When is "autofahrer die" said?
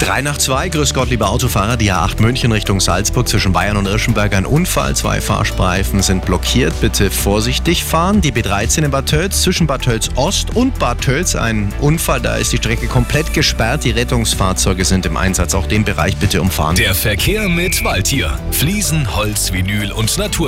1.26-1.92